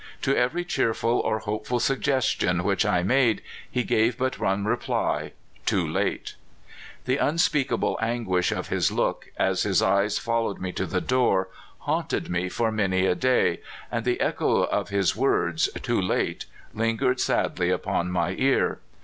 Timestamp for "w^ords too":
15.13-16.01